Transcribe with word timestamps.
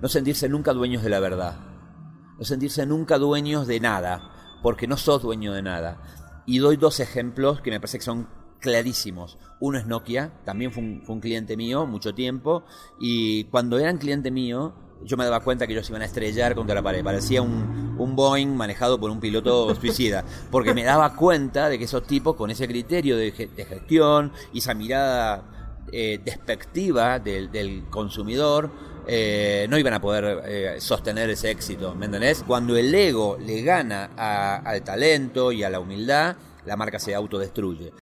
no 0.00 0.08
sentirse 0.08 0.48
nunca 0.48 0.72
dueños 0.72 1.02
de 1.02 1.10
la 1.10 1.20
verdad, 1.20 1.58
no 2.38 2.44
sentirse 2.44 2.86
nunca 2.86 3.18
dueños 3.18 3.66
de 3.66 3.80
nada, 3.80 4.58
porque 4.62 4.86
no 4.86 4.96
sos 4.96 5.22
dueño 5.22 5.52
de 5.52 5.62
nada. 5.62 6.42
Y 6.46 6.58
doy 6.58 6.76
dos 6.76 7.00
ejemplos 7.00 7.60
que 7.60 7.70
me 7.70 7.80
parece 7.80 7.98
que 7.98 8.04
son 8.04 8.28
clarísimos. 8.60 9.38
Uno 9.60 9.78
es 9.78 9.86
Nokia, 9.86 10.32
también 10.44 10.72
fue 10.72 10.82
un, 10.82 11.20
cliente 11.20 11.56
mío 11.56 11.86
mucho 11.86 12.14
tiempo, 12.14 12.64
y 12.98 13.44
cuando 13.44 13.78
eran 13.78 13.98
cliente 13.98 14.30
mío, 14.30 14.74
yo 15.04 15.16
me 15.16 15.24
daba 15.24 15.40
cuenta 15.40 15.66
que 15.66 15.72
ellos 15.72 15.88
iban 15.88 16.02
a 16.02 16.06
estrellar 16.06 16.54
contra 16.54 16.74
la 16.74 16.82
pared. 16.82 17.02
Parecía 17.02 17.42
un, 17.42 17.88
Boeing 18.16 18.56
manejado 18.56 18.98
por 18.98 19.10
un 19.10 19.20
piloto 19.20 19.74
suicida. 19.80 20.24
Porque 20.50 20.74
me 20.74 20.84
daba 20.84 21.14
cuenta 21.14 21.68
de 21.68 21.78
que 21.78 21.84
esos 21.84 22.06
tipos, 22.06 22.36
con 22.36 22.50
ese 22.50 22.66
criterio 22.66 23.16
de, 23.16 23.30
de 23.30 23.64
gestión 23.64 24.32
y 24.52 24.58
esa 24.58 24.74
mirada 24.74 25.60
eh, 25.92 26.20
despectiva 26.24 27.18
del 27.18 27.84
consumidor, 27.90 28.70
eh, 29.12 29.66
no 29.68 29.76
iban 29.76 29.92
a 29.94 30.00
poder 30.00 30.40
eh, 30.46 30.76
sostener 30.80 31.28
ese 31.30 31.50
éxito. 31.50 31.94
¿Me 31.96 32.06
entendés? 32.06 32.44
Cuando 32.46 32.76
el 32.76 32.94
ego 32.94 33.36
le 33.44 33.62
gana 33.62 34.10
a- 34.16 34.56
al 34.58 34.82
talento 34.82 35.50
y 35.50 35.64
a 35.64 35.70
la 35.70 35.80
humildad, 35.80 36.36
la 36.64 36.76
marca 36.76 36.98
se 37.00 37.12
autodestruye. 37.14 37.92